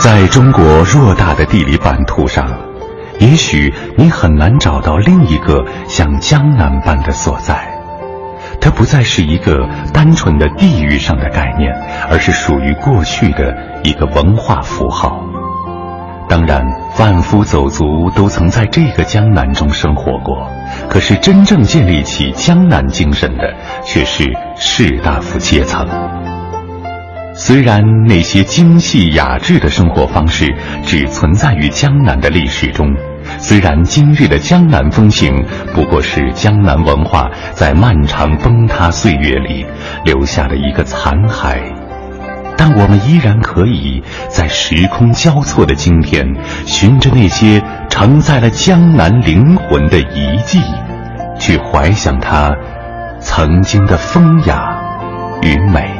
[0.00, 2.48] 在中国偌大的地理版图上，
[3.18, 7.70] 也许你很难找到另一个像江南般的所在。
[8.62, 11.70] 它不再是一个单纯的地域上的概念，
[12.10, 15.22] 而是属于过去的一个文化符号。
[16.30, 16.64] 当然，
[16.94, 20.48] 贩夫走卒都曾在这个江南中生活过，
[20.88, 23.54] 可是真正建立起江南精神的，
[23.84, 24.24] 却是
[24.56, 25.86] 士大夫阶层。
[27.40, 30.54] 虽然那些精细雅致的生活方式
[30.84, 32.86] 只存在于江南的历史中，
[33.38, 35.42] 虽然今日的江南风情
[35.72, 39.64] 不过是江南文化在漫长崩塌岁月里
[40.04, 41.58] 留下的一个残骸，
[42.58, 46.26] 但我们依然可以在时空交错的今天，
[46.66, 50.60] 循着那些承载了江南灵魂的遗迹，
[51.38, 52.54] 去怀想它
[53.18, 54.78] 曾经的风雅
[55.40, 55.99] 与美。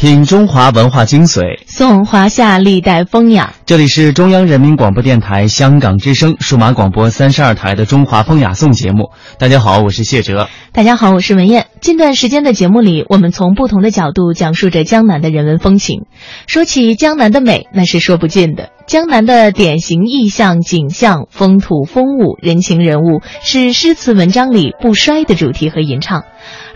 [0.00, 3.52] 品中华文化精髓，颂华夏历代风雅。
[3.66, 9.10] 这里是中央人民广播电台香港之声数码广播三十二台的《中华风雅颂》节目。
[9.38, 10.48] 大家好，我是谢哲。
[10.72, 11.66] 大家好，我是文艳。
[11.82, 16.06] 近段时间的节目里，我们从不同的角度讲述着江南的人文风情。
[16.46, 18.70] 说起江南的美，那是说不尽的。
[18.90, 26.24] 江南的典型意象、景象、风土风物、人情人物，是诗词文章里不衰的主题和吟唱。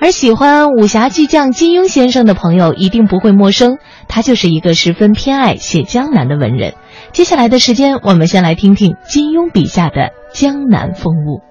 [0.00, 6.74] 而喜欢武侠巨匠金庸先生的朋友一定不会陌生，他就是一个十分偏爱写江南的文人。
[7.10, 11.42] 接下来的时间，我们先来听听金庸笔下的江南风物。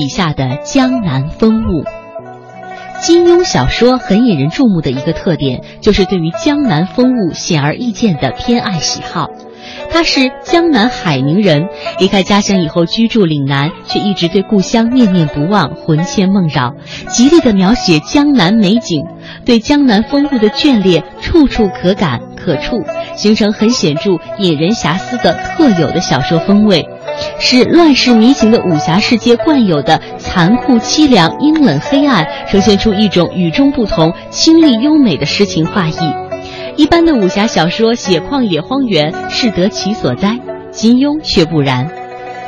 [0.00, 1.84] 笔下的江南风物。
[3.02, 9.28] 金庸小说很引人注目的一个特点，就是对于江南风物显而易见的偏爱喜好。
[9.90, 11.68] 他是江南海宁人，
[11.98, 16.72] 离开家乡以后居住岭南，却一直对故乡念念不忘，魂牵梦绕，
[17.10, 19.04] 极力的描写江南美景，
[19.44, 22.84] 对江南风物的眷恋处处可感可触，
[23.16, 26.88] 形成很显著引人遐思的特有的小说风味。
[27.38, 35.96] 是乱世迷情的武侠世界惯有的残酷、凄凉、阴冷、黑暗，呈现出一种与众不同、清丽优美的诗情画意。
[36.76, 40.38] 一般的武侠小说写旷野荒原，适得其所哉，
[40.70, 41.90] 金庸却不然，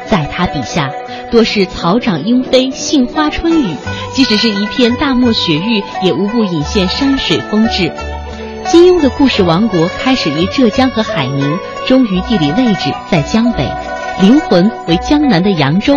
[0.06, 0.90] 在他笔下，
[1.30, 3.74] 多是草长莺飞、杏花春雨，
[4.14, 7.92] 即使是一片大漠雪域，也无不隐现山水风致。
[8.66, 13.68] 金庸的故事王国开始于浙江和海宁，终于地理位置在江北。
[14.22, 15.96] 灵魂为江南的扬州，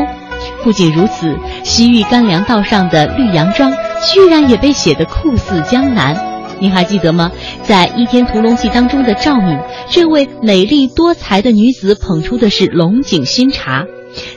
[0.63, 3.71] 不仅如此，西域干粮道上的绿杨庄，
[4.03, 6.17] 居然也被写得酷似江南。
[6.59, 7.31] 您还记得吗？
[7.61, 9.55] 在《倚天屠龙记》当中的赵敏，
[9.91, 13.83] 这位美丽多才的女子捧出的是龙井新茶；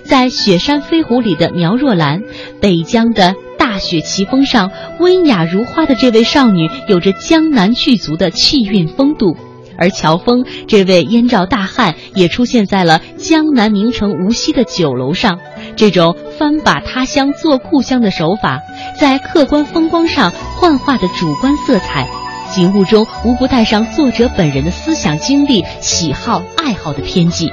[0.04, 2.20] 在《雪山飞狐》里的苗若兰，
[2.60, 4.70] 北疆的大雪奇峰上
[5.00, 9.34] 温雅如花的这位少女，有着江南巨族的气韵风度。
[9.78, 15.38] 而乔峰这位燕赵大汉也出现在了江南名城无锡的酒楼上，
[15.76, 18.60] 这种翻把他乡做故乡的手法，
[19.00, 22.08] 在客观风光上幻化的主观色彩，
[22.52, 27.50] 景物中无不带上作者本人的思想经历、喜好爱好的偏激。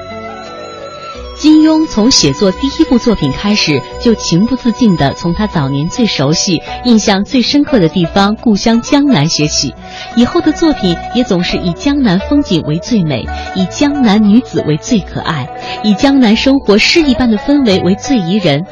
[1.38, 9.74] 金庸从写作第一部作品开始，就情不自禁地从他早年最熟悉、印象最深刻的地方——故乡江南写起。
[10.16, 15.48] 以后的作品也总是以江南风景为最美，以江南女子为最可爱，
[15.84, 18.66] 以江南生活诗一般的氛围为最宜人。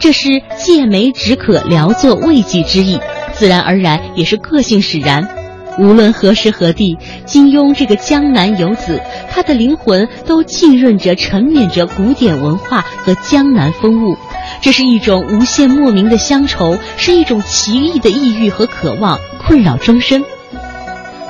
[0.00, 0.28] 这是
[0.58, 2.98] 借梅止渴、聊作慰藉之意，
[3.32, 5.39] 自然而然也是个性使然。
[5.80, 14.14] 无论何时何地，金庸这个江南游子，他的灵魂都浸润着、沉湎着古典文化和江南风物。
[14.60, 20.22] 这是一种无限莫名的乡愁，是一种奇异的抑郁和渴望，困扰终身。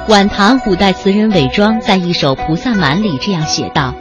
[0.09, 3.95] 晚唐古代词人韦庄在一首《菩萨蛮》里这样写道：“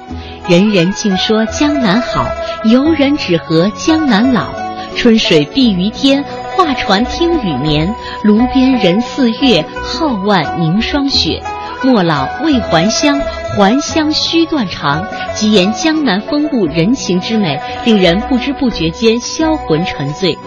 [0.50, 2.28] 人人尽说江南好，
[2.64, 4.48] 游人只合江南老。
[4.96, 6.26] 春水碧于天。”
[6.60, 11.42] 画船听雨眠，炉边人似月，皓腕凝霜雪。
[11.82, 13.18] 莫老未还乡，
[13.56, 15.08] 还乡须断肠。
[15.34, 20.38] 极言江南风物人情之美，令人不知不觉间销魂沉醉。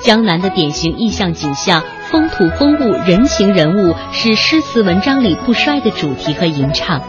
[0.00, 7.02] 江南的典型意象景象、风土风物、人情人物，是诗词文章里不衰的主题和吟唱。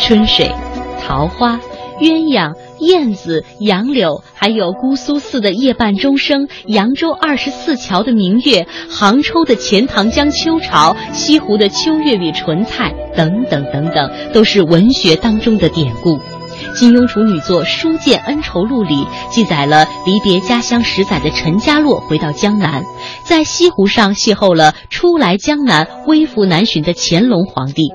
[0.00, 0.52] 春水、
[1.00, 1.60] 桃花、
[2.00, 2.54] 鸳鸯。
[2.86, 16.18] 燕子、杨柳，还有姑苏寺的夜半钟声、扬州二十四桥的明月、杭州的钱塘江秋潮、西湖的秋月与莼菜等等等等，都是文学当中的典故。
[16.76, 22.84] 金庸处女作《书剑恩仇录》里记载了离别家乡十载的陈家洛回到江南，
[23.24, 27.92] 在西湖上邂逅了初来江南、微服难寻的乾隆皇帝，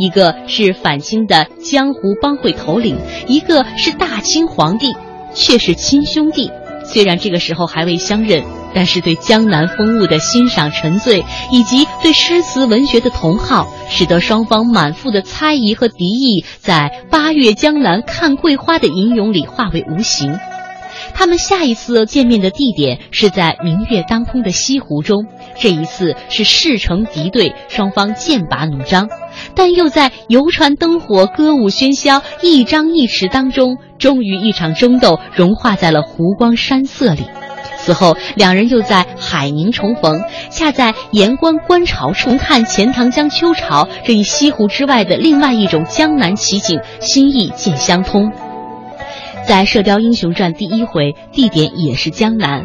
[0.00, 2.96] 一个是反清的江湖帮会头领，
[3.28, 4.96] 一个是大清皇帝，
[5.34, 6.50] 却是亲兄弟。
[6.84, 8.42] 虽然这个时候还未相认。
[8.72, 20.38] 但是对江南风物的欣赏沉醉，以及对诗词文学的同好，使得双方满腹的猜疑和敌意，在“八月江南看桂花”的吟咏里化为无形。
[21.20, 29.10] 他们下一次见面的地点是在明月当空的西湖中，这一次是势成敌对，双方剑拔弩张，
[29.54, 37.24] 但又在游船灯火、歌舞喧嚣、一张一弛当中，终于一场争斗融化在了湖光山色里。
[37.76, 48.32] 此后，两人又在海宁重逢，恰在盐官观潮处看钱塘江秋潮这一西湖之外的另外一种江南奇景，心意渐相通。
[49.46, 52.64] 在《射雕英雄传》第一回，地点也是江南。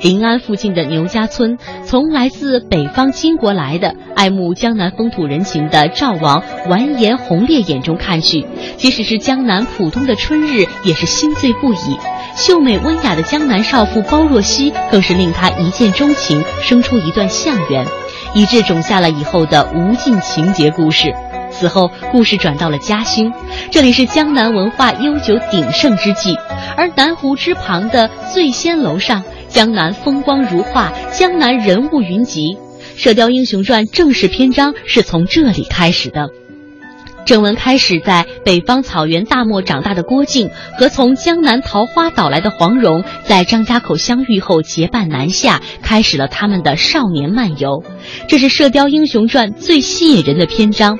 [0.00, 8.46] 临安附近的牛家村，从来自北方金国来的爱慕江南风土人情的赵王完颜洪烈眼中看去，
[8.76, 11.98] 即使是江南普通的春日，也是心醉不已。
[12.34, 17.86] 秀美温雅的江南少妇包若曦，更是令他一见钟情，生出一段相缘，
[18.34, 21.14] 以致种下了以后的无尽情节故事。
[21.62, 23.32] 此后，故事转到了嘉兴，
[23.70, 26.36] 这里是江南文化悠久鼎盛之际，
[26.76, 29.22] 而南湖之旁的醉仙楼上。
[29.46, 32.40] 江南风光如画，江南人物云集，
[32.96, 36.30] 《射雕英雄传》正式篇章是从这里开始的。
[37.24, 47.84] 正文开始在北方草原大漠长大的郭靖和从江南桃花岛来的黄蓉，在张家口相遇后结伴南下，开始了他们的少年漫游。
[48.26, 50.98] 这是《射雕英雄传》最吸引人的篇章。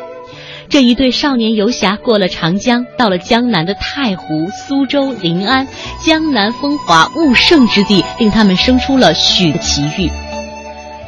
[0.73, 5.69] 这一对少年游侠过了长江，到了江南的太湖、苏州、临安，
[6.03, 10.09] 江南风华物盛之地，令他们生出了许奇遇。《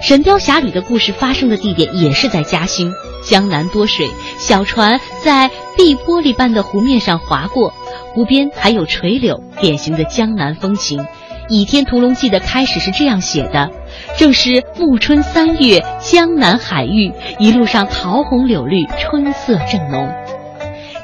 [0.03, 2.93] 神雕侠侣》的故事发生的地点也是在嘉兴。
[3.25, 4.07] 江南多水，
[4.39, 7.73] 小船在碧玻璃般的湖面上划过，
[8.13, 11.01] 湖边还有垂柳，典型的江南风情。
[11.49, 13.71] 《倚天屠龙记》的开始是这样写的。
[14.19, 20.09] 正是暮春三月，江南海域，一路上桃红柳绿，春色正浓。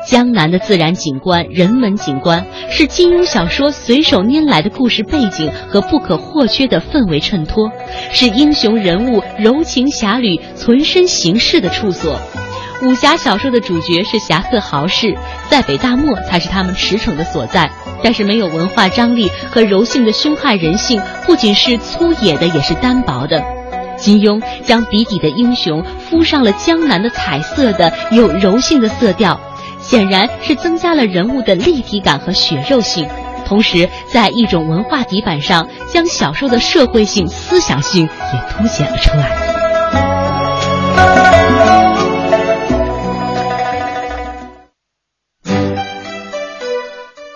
[0.07, 7.71] 江南的自然景观、人文景观，是金庸小说随手拈来的故事背景和不可或缺的氛围衬托，
[8.11, 12.19] 是英雄人物柔情侠侣存身行事的处所。
[12.83, 15.15] 武侠小说的主角是侠客豪士，
[15.51, 17.71] 在北大漠才是他们驰骋的所在。
[18.03, 23.43] 但是没有文化张力和柔性的凶悍人性，不仅是粗野的，也是单薄的。
[23.99, 29.39] 金庸将笔底的英雄敷上了江南的彩色的有柔性的色调，
[29.79, 33.07] 显然是增加了人物的立体感和血肉性，
[33.45, 39.50] 同时在一种文化底板上，将小说的社会性、思想性也凸显了出来。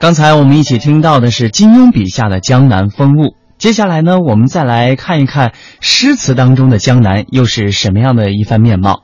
[0.00, 9.02] 刚才我们一起听到的是金庸笔下的江南风物，接下来呢，我们再来看一看诗词当中的江南又是什么样的一番面貌。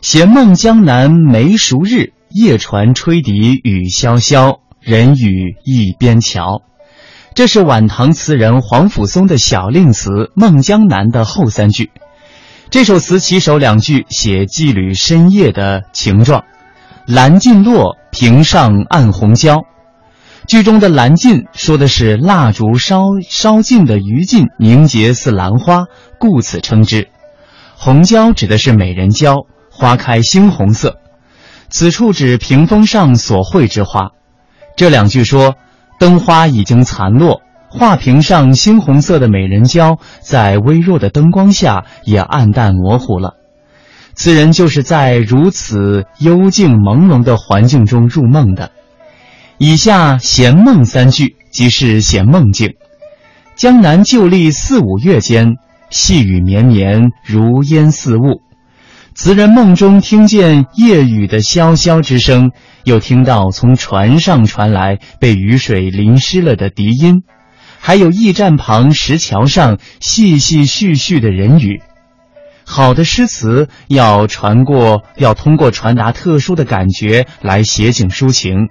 [0.00, 3.32] 闲梦江南梅熟日，夜船吹笛
[3.62, 6.62] 雨潇潇，人语一边桥。
[7.34, 11.90] 这是晚唐词人黄甫松的小令词《梦江南》的后三句。
[12.70, 16.44] 这首词起首两句写羁旅深夜的情状：
[17.06, 19.64] 兰尽落，屏上暗红椒。
[20.46, 25.86] 剧中的蓝尽说的是蜡烛烧烧尽的余烬凝结似兰花，
[26.20, 27.08] 故此称之。
[27.76, 30.98] 红椒指的是美人蕉，花开猩红色。
[31.68, 34.12] 此处指屏风上所绘之花。
[34.76, 35.56] 这两句说，
[35.98, 43.34] 灯花已经残落，画屏上猩红色的美人蕉在微弱的灯光下也暗淡模糊了。
[44.14, 48.70] 此人就是在如此幽静朦胧的环境中入梦的。
[49.58, 52.74] 以下闲梦三句，即是写梦境。
[53.56, 55.54] 江南旧历四五月间，
[55.88, 58.42] 细雨绵绵，如烟似雾。
[59.14, 62.50] 词人梦中听见夜雨的潇潇之声，
[62.84, 67.22] 又听到从船上传来被雨水淋湿了的笛音，
[67.80, 71.80] 还有驿站旁石桥上细细絮絮的人语。
[72.66, 78.68] 好的诗词要传过，要通过传达特殊的感觉来写景抒情。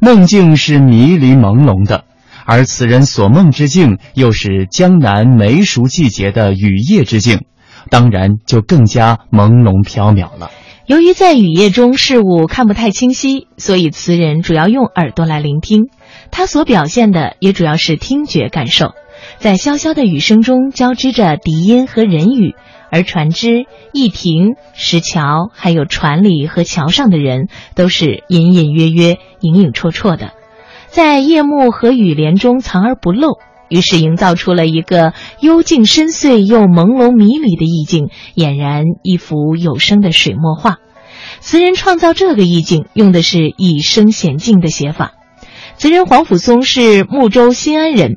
[0.00, 2.04] 梦境是迷离朦胧的，
[2.46, 7.42] 而此人所梦之境又是江南梅熟季节的雨夜之境。
[7.90, 10.50] 当然就更加朦胧缥缈了。
[10.86, 15.88] 由于在雨夜中事物看不太清晰，所以词人主要用耳朵来聆听，
[16.30, 18.92] 他所表现的也主要是听觉感受。
[19.38, 22.54] 在潇潇的雨声中交织着笛音和人语，
[22.90, 30.32] 而船只、驿亭、石桥，还有船里和桥上的人，都是隐隐约约、影影绰绰的，
[30.88, 33.38] 在夜幕和雨帘中藏而不露。
[33.68, 40.78] 于是营造出了一个幽静深邃又朦胧迷离的意境，俨然一幅有声的水墨画。
[41.38, 45.12] 词人创造这个意境，用的是以声显境的写法。
[45.76, 48.16] 词人黄甫松是睦州新安人，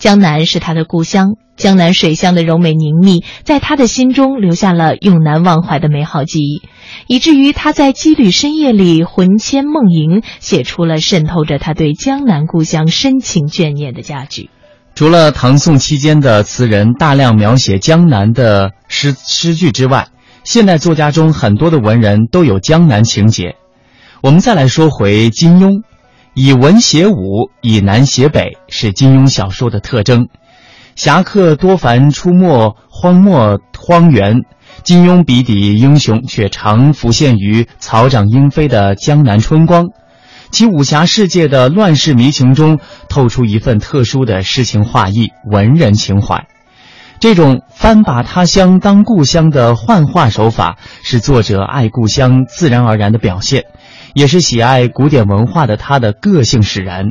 [0.00, 6.62] 江南是他的故乡，江南水乡的柔美凝密，在他的心中留下了永难忘怀的美好记忆，
[7.06, 14.48] 以至于他在羁旅深夜里魂牵梦萦，写出了渗透着他对江南故乡深情眷念的佳句。
[14.94, 20.08] 除了唐宋期间的词人大量描写江南的诗诗句之外，
[20.44, 23.56] 现代作家中很多的文人都有江南情节。
[24.22, 25.82] 我们再来说回金庸，
[26.42, 30.28] 以文写武，以南写北是金庸小说的特征。
[30.96, 34.44] 侠客多凡出没荒漠荒原，
[34.82, 39.88] 金庸笔底英雄却常浮现于草长莺飞的江南春光。
[40.50, 42.78] 其武侠世界的乱世迷情中
[43.10, 46.46] 透出一份特殊的诗情画意、文人情怀。
[47.20, 53.66] 这种翻把他乡当故乡的幻化手法，是作者爱故乡自然而然的表现，
[54.14, 57.10] 也是喜爱古典文化的他的个性使然。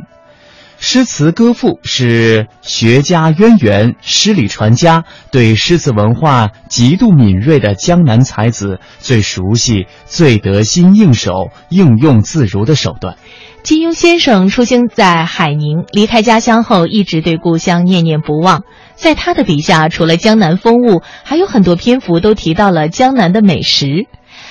[0.82, 13.18] 诗词歌赋是学家渊源、诗礼传家、对诗词文化极度敏锐的江南才子最熟悉、最得心应手、应用自如的手段。
[13.62, 18.64] 金庸先生出生在海宁，离开家乡后一直对故乡念念不忘。
[18.94, 24.06] 在他的笔下，除了江南风物，还有很多篇幅都提到了江南的美食。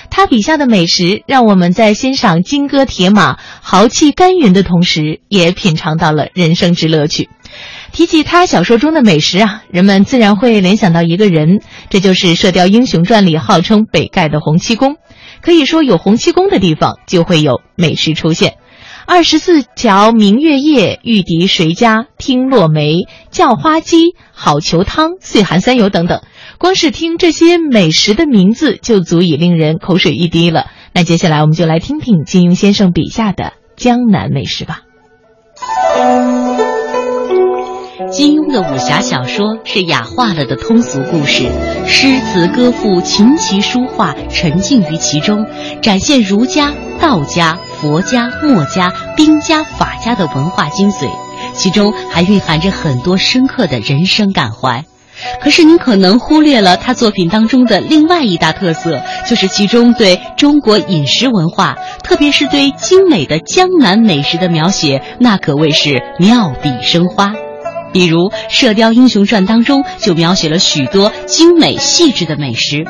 [0.10, 7.30] 他笔下的美食，让我们在欣赏金戈铁马、豪气干云的同时，也品尝到了人生之乐趣。
[7.92, 14.98] 提起他小说中的美食啊，人们自然会联想到一个人，这就是《射雕英雄传》里号称北丐的洪七公。
[15.42, 18.56] 可以说，有洪七公的地方，就会有美食出现。
[19.08, 26.22] 二十四桥明月夜，玉笛谁家听落梅，叫花鸡，好逑汤，岁寒三友等等。
[26.60, 30.66] 光是听这些美食的名字，就足以令人口水欲滴了。
[30.94, 34.82] 那接下来，我们就来听听金庸先生笔下的江南美食吧。
[38.12, 41.44] 金庸的武侠小说是雅化了的通俗故事，
[41.88, 45.46] 诗词歌赋、琴棋书画沉浸于其中，
[45.82, 51.10] 展现儒家、道家、佛家、墨家、兵家、法家的文化精髓，
[51.54, 54.84] 其中还蕴含着很多深刻的人生感怀。
[55.42, 67.34] 可是您可能忽略了他作品当中的另外一大特色，就是其中对中国饮食文化，特别是对精美的江南美食的描写，那可谓是妙笔生花。
[67.92, 72.86] 比如《射雕英雄传》当中就描写了许多精美细致的美食。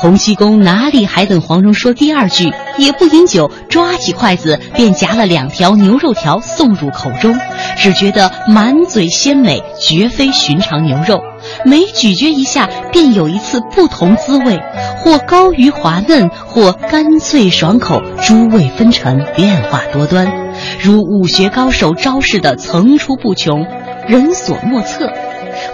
[0.00, 7.38] 洪七公哪里还等黄蓉说第二句，也不饮酒，抓起筷子便夹了两条牛肉条送入口中，
[7.76, 11.20] 只觉得满嘴鲜美，绝非寻常牛肉。
[11.66, 14.58] 每咀嚼一下，便有一次不同滋味，
[14.96, 20.32] 或高于滑嫩，或干脆爽口，诸味纷陈，变化多端，
[20.80, 23.66] 如武学高手招式的层出不穷，
[24.08, 25.10] 人所莫测。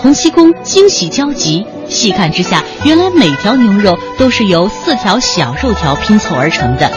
[0.00, 6.90] 洪七公惊喜交集，细看之下，原来每条牛肉都是由四条小肉条拼凑而成的，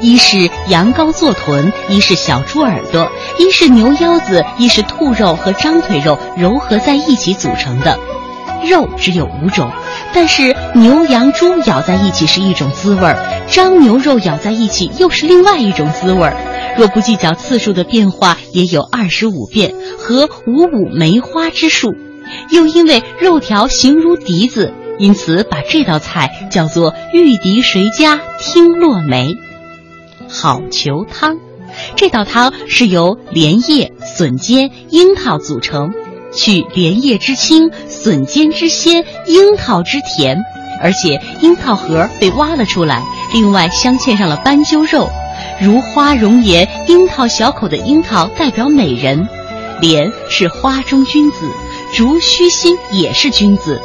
[0.00, 7.98] 一是羊羔坐臀，一是小猪耳朵，一是牛腰子，一是兔肉和张腿肉糅合在一起组成的。
[8.66, 9.70] 肉只有五种，
[10.14, 16.34] 但是牛羊猪咬在一起是一种滋味儿，张牛肉咬在一起又是另外一种滋味儿。
[16.78, 21.94] 若不计较次数的变化，也有二十五变和五五梅花之数。
[22.50, 29.34] 又因为肉条形如笛子，因此把这道菜叫做“玉笛谁家听落梅”。
[30.28, 31.38] 好逑汤，
[31.96, 35.92] 这道汤是由莲叶、笋尖、樱桃组成，
[36.32, 40.38] 取莲叶之清、笋尖之鲜、樱桃之甜，
[40.80, 43.02] 而且樱桃核被挖了出来，
[43.32, 45.08] 另外镶嵌上了斑鸠肉。
[45.60, 49.28] 如花容颜、樱桃小口的樱桃代表美人，
[49.80, 51.48] 莲是花中君子，
[51.94, 53.80] 竹虚心也是君子。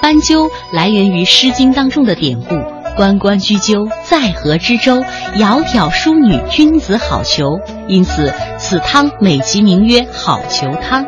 [0.00, 2.54] 斑鸠来源于《诗经》当中的典故
[2.96, 5.04] ：“关关雎鸠，在河之洲。
[5.36, 11.04] 窈窕淑女，君子好逑。”因此，此汤美其名曰“好逑汤”。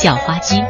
[0.00, 0.62] 叫花鸡，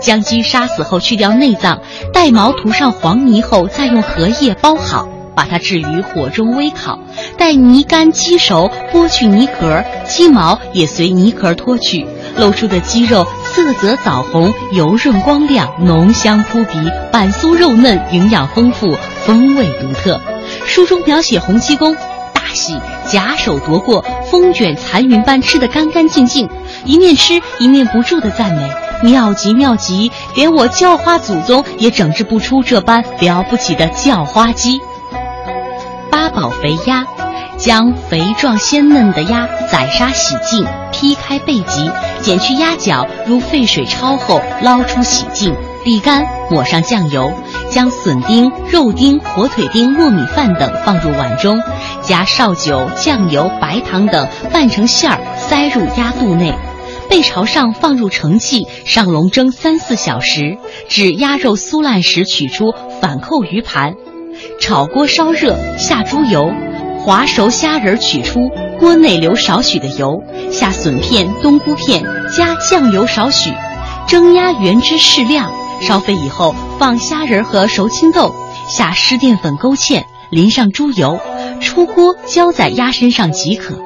[0.00, 1.80] 将鸡杀死后去掉内脏，
[2.12, 5.06] 带毛涂上黄泥后，再用荷叶包好。
[5.32, 6.98] 把它置于火中微烤，
[7.38, 12.04] 待泥干鸡熟，剥去泥壳，鸡毛也随泥壳脱去，
[12.36, 16.78] 露出的鸡肉色泽枣红，油润光亮，浓香扑鼻，
[17.10, 20.20] 板酥肉嫩，营养丰富，风味独特。
[20.66, 21.94] 书中描写洪七公
[22.32, 26.48] 大喜，假手夺过，风卷残云般吃得干干净净，
[26.84, 28.70] 一面吃一面不住的赞美：
[29.02, 34.80] 妙极妙极，连我叫花祖宗也整治不出这般了不起的叫花鸡。
[36.08, 37.04] 八宝肥鸭，
[37.60, 41.90] 将肥壮鲜嫩的鸭宰杀洗净，劈开背脊，
[42.22, 47.30] 剪去鸭脚，入沸水焯后捞出洗净，沥干，抹上酱油，
[47.70, 51.60] 将笋丁、肉丁、火腿丁、糯米饭等放入碗中，
[52.00, 56.54] 加绍酒、酱油、白糖等拌成馅儿，塞入鸭肚内，
[57.10, 60.56] 背朝上放入盛器，上笼蒸三四小时，
[60.88, 63.96] 至鸭肉酥烂时取出，反扣鱼盘。
[64.58, 66.50] 炒锅烧热，下猪油，
[67.04, 72.04] 划熟虾仁取出，锅内留少许的油，下笋片、冬菇片，
[72.36, 73.50] 加酱油少许，
[74.06, 75.50] 蒸鸭原汁适量。
[75.80, 78.34] 烧沸以后，放虾仁和熟青豆，
[78.68, 81.18] 下湿淀粉勾芡，淋上猪油，
[81.60, 83.78] 出锅浇在鸭身上即可。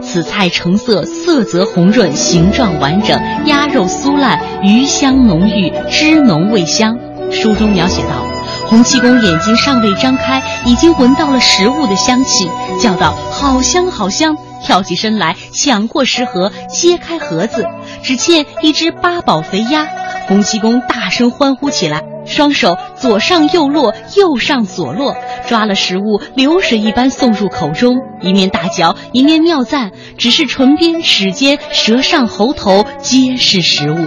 [0.00, 6.96] 此菜成色色泽红润，形状完整，鸭肉酥烂，鱼香浓郁，汁浓味香。
[7.32, 8.31] 书中描写道。
[8.72, 17.66] 洪七公眼睛尚未张开，已经闻到了食物的香气，叫道：“好香，好香！”跳起身来抢过食盒，揭开盒子，
[18.02, 19.86] 只见一只八宝肥鸭。
[20.26, 33.98] 洪七公大声欢呼起来，双手左上右落，右上左落，抓了食物，流水一般送入口中，一面大嚼，一面妙赞：“只是唇边、齿间、舌上、喉头，皆是食物。”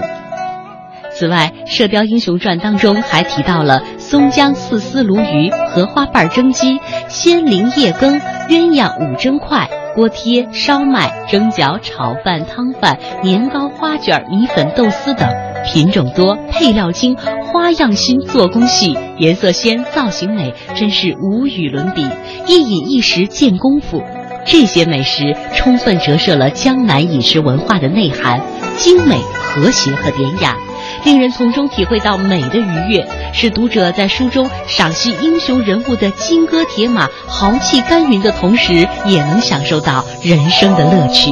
[1.18, 15.28] 此外，《射雕英雄传》当中还提到了松江四丝鲈鱼、荷花瓣蒸鸡、鲜灵叶羹、鸳鸯五蒸块、锅贴、烧麦、蒸饺、炒饭、汤饭、年糕、花卷、米粉、豆丝等，
[15.66, 17.18] 品种多，配料精，
[17.52, 22.06] 花样新，做工细，颜色鲜，造型美，真是无与伦比。
[22.46, 24.04] 一饮一食见功夫，
[24.46, 28.40] 这些美食充分折射了江南饮食文化的内涵：
[28.78, 30.56] 精美、和谐和典雅。
[31.04, 41.32] 令人从中体会到美的愉悦，使读者在书中赏析英雄人物的金戈铁马、豪气干云的同时，也能享受到人生的乐趣。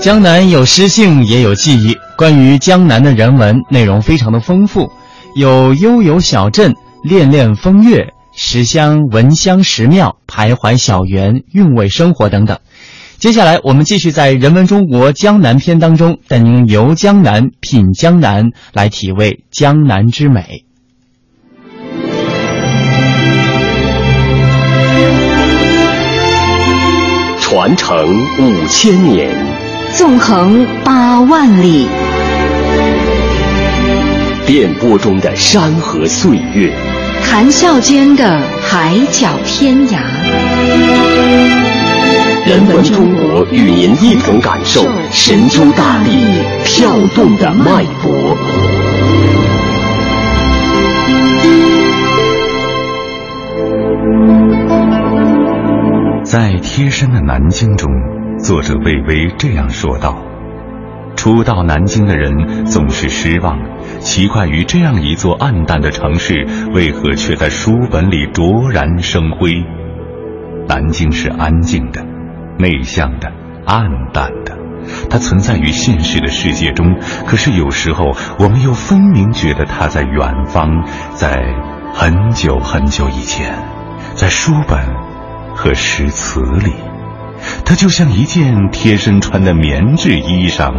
[0.00, 1.94] 江南有诗性，也有记忆。
[2.16, 4.90] 关于江南的人文内容非常的丰富，
[5.34, 6.74] 有悠游小镇、
[7.06, 8.12] 恋恋风月。
[8.38, 12.58] 食香、闻香、食妙、徘徊小园、韵味生活等等。
[13.16, 20.66] 接下来，我们继续在《人文中国江南篇》当中，带您游江南、品江南，来体味江南之美。
[27.40, 27.96] 传承
[28.38, 29.34] 五千年，
[29.94, 31.88] 纵横八万里，
[34.46, 36.85] 电波中的山河岁月。
[37.28, 39.98] 谈笑间的海角天涯，
[42.46, 46.10] 人文中国与您一同感受神州大地
[46.64, 48.34] 跳动的脉搏。
[56.22, 57.90] 在贴身的南京中，
[58.38, 60.16] 作者魏巍这样说道。
[61.16, 63.58] 初到南京的人总是失望，
[64.00, 69.50] 奇怪于这样一座暗淡的城市，为何却在书本里卓然生辉？
[70.68, 72.04] 南京是安静的、
[72.58, 73.32] 内向的、
[73.64, 74.56] 暗淡的，
[75.10, 76.96] 它存在于现实的世界中。
[77.26, 81.54] 可是有时候，我们又分明觉得它在远方，在
[81.92, 83.54] 很久很久以前，
[84.14, 84.78] 在书本
[85.54, 86.72] 和诗词里，
[87.64, 90.72] 它就像一件贴身穿的棉质衣裳。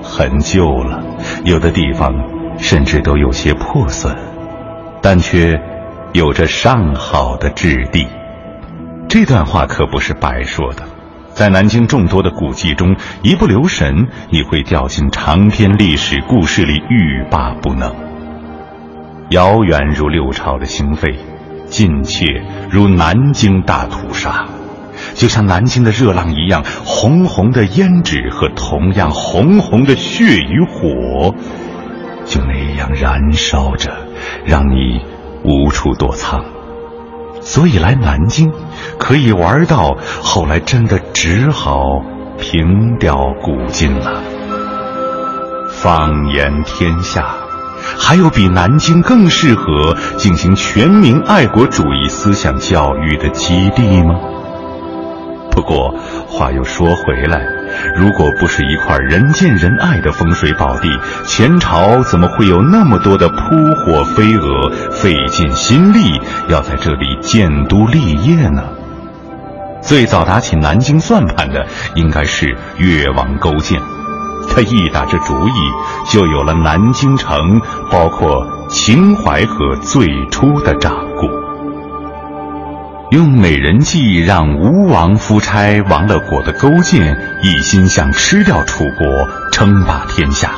[0.00, 1.02] 很旧了，
[1.44, 2.14] 有的地方
[2.58, 4.14] 甚至都有些破损，
[5.00, 5.60] 但却
[6.12, 8.06] 有着上好的质地。
[9.08, 10.82] 这段话可不是白说的，
[11.32, 17.94] 在南京众多的古迹中，一不留神，你会掉进长篇历史故事里，欲罢不能。
[19.30, 21.16] 遥远如六朝的兴废，
[21.66, 22.24] 近切
[22.70, 24.46] 如南京大屠杀，
[25.14, 31.34] 就像南京的热浪一样，红红的胭脂和同样红红的血与火，
[32.28, 33.90] 就那样燃烧着，
[34.44, 35.00] 让你
[35.42, 36.44] 无处躲藏。
[37.40, 38.52] 所以来南京，
[38.98, 41.80] 可以玩到后来，真的只好
[42.38, 44.22] 凭吊古今了。
[45.70, 47.34] 放眼天下，
[47.98, 54.14] 还有比南京更适合进行全民爱国主义思想教育的基地吗？
[55.50, 55.94] 不过
[56.26, 57.57] 话又说回来。
[57.96, 60.88] 如果不是一块人见人爱的风水宝地，
[61.26, 63.36] 前朝怎么会有那么多的扑
[63.76, 68.62] 火飞蛾，费尽心力要在这里建都立业呢？
[69.80, 73.80] 最早打起南京算盘的，应该是越王勾践。
[74.50, 75.52] 他一打这主意，
[76.10, 77.60] 就有了南京城，
[77.90, 81.47] 包括秦淮河最初的掌故。
[83.10, 90.50] 用美人计让吴王夫差王乐果的勾践一心想吃掉楚国，称霸天下，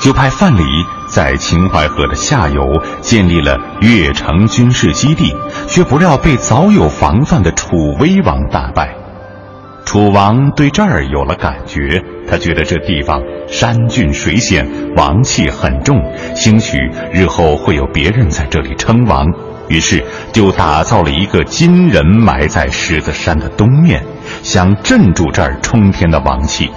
[0.00, 0.62] 就派范蠡
[1.08, 2.62] 在秦淮河的下游
[3.00, 5.34] 建立了越城军事基地，
[5.66, 8.94] 却不料被早有防范的楚威王打败。
[9.84, 15.96] 楚王对这儿有了感觉，他觉得这地方山峻水险，王气很重，
[16.36, 16.78] 兴许
[17.12, 19.26] 日后会有别人在这里称王。
[19.70, 24.04] 于是就打造了一个金人埋在狮子山的东面，
[24.42, 26.68] 想镇住这儿冲天的王气，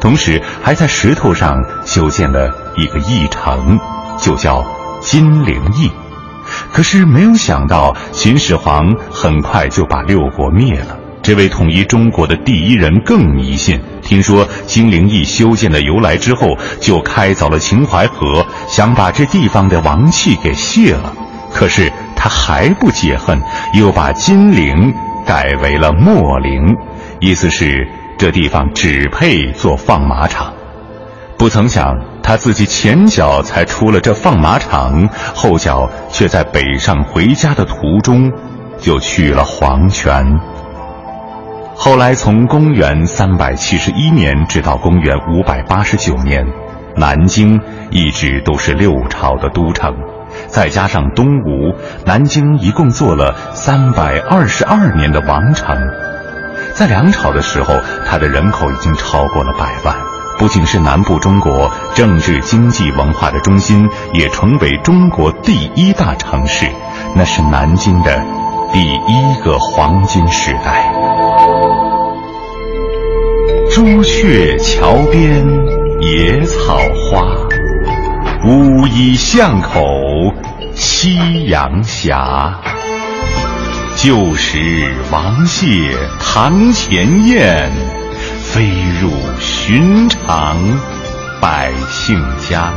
[0.00, 3.78] 同时还在石头上修建了一个驿城，
[4.18, 4.66] 就叫
[5.00, 5.92] 金陵驿。
[6.72, 10.98] 可是没有想到，秦始皇很快就把六国灭了。
[11.22, 21.12] 这位统一中国的第一人更迷信，听说金陵驿修建的由来之后，就开凿了秦淮河，想把这地方的王气给泄了。
[21.54, 21.92] 可是。
[22.16, 23.40] 他还不解恨，
[23.74, 24.94] 又把金陵
[25.26, 26.76] 改为了秣陵，
[27.20, 30.52] 意思是这地方只配做放马场。
[31.36, 38.30] 不曾想他自己前脚才出了这放马场，后脚却在北上回家的途中
[38.78, 40.38] 就去了黄泉。
[41.76, 46.46] 后来从公元三百七十一年直到公元五百八十九年，
[46.96, 49.92] 南京一直都是六朝的都城。
[50.54, 51.74] 再加上东吴，
[52.06, 55.76] 南京一共做了三百二十二年的王城，
[56.74, 57.74] 在梁朝的时候，
[58.06, 59.96] 它的人口已经超过了百万，
[60.38, 66.68] 不仅是南部中国政治、经济、文化的中心，也成为中国第一大城市，
[67.16, 68.22] 那是南京的
[68.72, 70.88] 第一个黄金时代。
[73.72, 75.44] 朱雀桥边
[76.00, 76.76] 野草
[77.10, 77.43] 花。
[78.46, 79.80] 乌衣巷口
[80.74, 82.14] 夕阳斜，
[83.96, 87.72] 旧时王谢堂前燕，
[88.42, 88.68] 飞
[89.00, 90.58] 入寻常
[91.40, 92.74] 百姓家。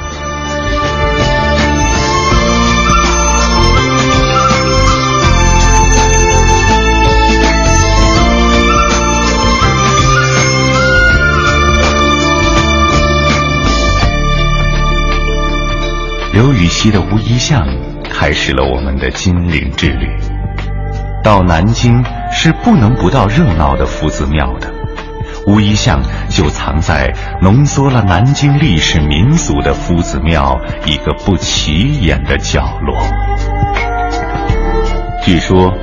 [16.37, 17.67] 刘禹锡的乌衣巷
[18.03, 20.07] 开始了我们的金陵之旅。
[21.23, 24.71] 到南京是不能不到热闹的夫子庙的，
[25.47, 32.95] 乌衣巷就藏在浓缩了南京历史民俗的夫子庙一个不起眼的角落。
[35.23, 35.73] 据说，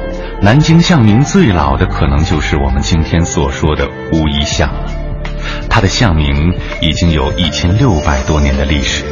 [0.40, 4.88] 南京巷名最老的可能就是我们今天所说的乌衣巷了，
[5.68, 9.04] 它的巷名已经有一千六百多年的历史。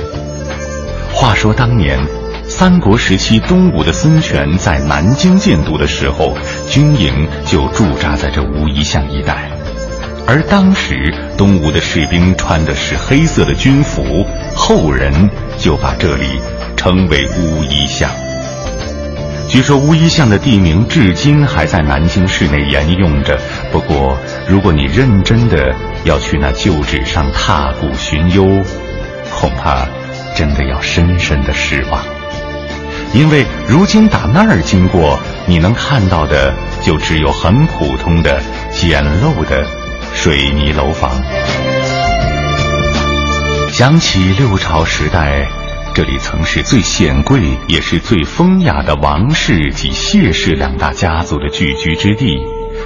[1.14, 1.98] 话说当年，
[2.44, 6.36] 三国时期东吴的孙权在南京建都的时候，
[6.68, 9.48] 军营就驻扎在这乌衣巷一带，
[10.26, 15.12] 而当时东吴的士兵穿的是黑色的军服，后人
[15.58, 16.40] 就把这里
[16.76, 18.10] 称为乌衣巷。
[19.48, 23.38] 据说乌衣巷的地名至今还在南京市内沿用着，
[23.70, 24.16] 不过
[24.48, 25.72] 如果你认真的
[26.04, 28.44] 要去那旧址上踏古寻幽，
[29.30, 29.86] 恐怕。
[30.34, 32.02] 真的要深深的失望，
[33.14, 38.40] 因为如今打那儿经过，你能看到的就只有很普通的
[38.70, 39.66] 简陋的
[40.14, 41.10] 水泥楼房。
[43.70, 45.48] 想起六朝时代，
[45.94, 52.36] 这里曾是最显贵也是最风雅的王氏及谢氏两大家族的聚居之地。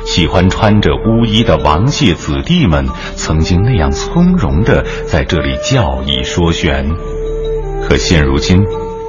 [0.05, 6.89] 喜欢穿着巫衣的王谢子弟们，曾经那样从容地在这里教义说玄。
[7.83, 8.65] 可现如今，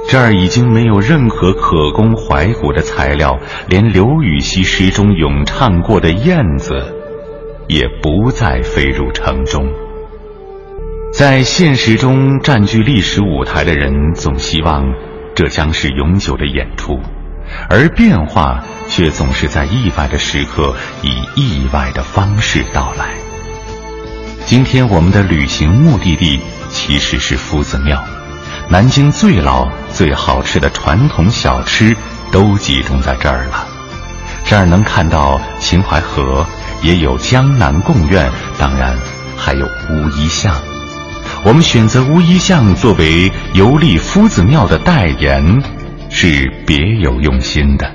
[0.08, 6.72] 这儿已经没有任何可供怀古的材料，连刘禹锡诗中咏唱过的燕子，
[7.68, 9.66] 也不再飞入城中。
[11.12, 14.84] 在现实中占据历史舞台的人，总希望
[15.34, 17.00] 这将是永久的演出，
[17.68, 23.14] 而变化却总是在意外的时刻以意外的方式到来。
[24.44, 28.02] 今天我们的旅行目的地其实是夫子庙，
[28.70, 31.96] 南京最老、最好吃的传统小吃
[32.30, 33.66] 都集中在这儿了。
[34.44, 36.46] 这儿能看到秦淮河，
[36.82, 38.94] 也有江南贡院，当然
[39.38, 40.54] 还有乌衣巷。
[41.44, 45.62] 我们选择乌衣巷作为游历夫子庙的代言，
[46.10, 47.90] 是别有用心的。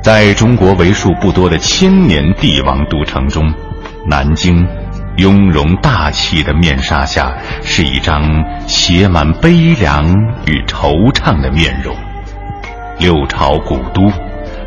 [0.00, 3.52] 在中国为数不多的千年帝王都城中，
[4.08, 4.64] 南京
[5.16, 8.22] 雍容大气的面纱下，是一张
[8.66, 10.06] 写满悲凉
[10.46, 11.96] 与惆怅的面容。
[12.98, 14.02] 六朝古都，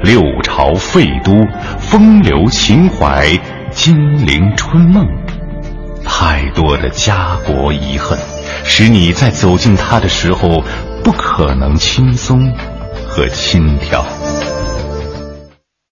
[0.01, 1.31] 六朝废都，
[1.77, 3.27] 风流情怀，
[3.71, 5.05] 金陵春梦。
[6.03, 8.17] 太多的家国遗恨，
[8.63, 10.63] 使你在走进它的时候，
[11.03, 12.51] 不可能轻松
[13.07, 14.03] 和轻佻。